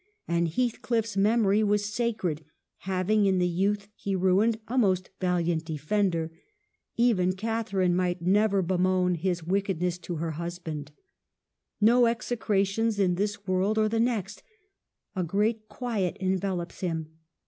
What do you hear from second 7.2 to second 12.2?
Catharine might never bemoan his wickednesses to her husband. No